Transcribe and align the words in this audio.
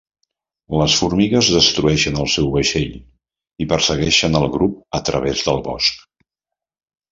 Les 0.81 0.93
formigues 1.01 1.49
destrueixen 1.55 2.17
el 2.23 2.31
seu 2.37 2.47
vaixell 2.55 2.97
i 3.65 3.69
persegueixen 3.75 4.41
el 4.43 4.49
grup 4.59 4.99
a 5.01 5.05
través 5.11 5.47
del 5.51 5.65
bosc. 5.71 6.05